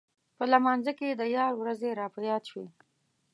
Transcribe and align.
په 0.37 0.43
لمانځه 0.51 0.91
کې 0.99 1.09
د 1.11 1.21
یار 1.37 1.53
ورځې 1.61 1.89
راپه 1.99 2.21
یاد 2.29 2.43
شوې. 2.49 2.67